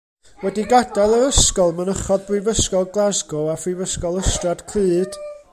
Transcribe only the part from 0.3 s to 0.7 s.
Wedi